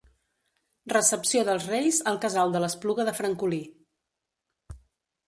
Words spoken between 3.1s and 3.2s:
de